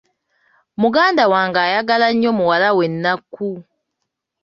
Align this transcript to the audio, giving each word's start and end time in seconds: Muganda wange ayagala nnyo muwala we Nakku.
Muganda 0.81 1.23
wange 1.33 1.59
ayagala 1.67 2.07
nnyo 2.13 2.31
muwala 2.37 2.69
we 2.77 2.85
Nakku. 3.01 3.49